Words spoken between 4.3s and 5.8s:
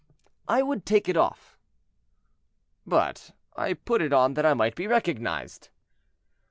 that I might be recognized."